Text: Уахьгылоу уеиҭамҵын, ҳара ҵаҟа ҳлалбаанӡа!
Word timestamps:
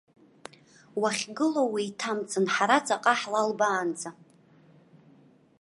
Уахьгылоу 1.01 1.69
уеиҭамҵын, 1.73 2.45
ҳара 2.53 2.77
ҵаҟа 2.85 3.13
ҳлалбаанӡа! 3.19 4.09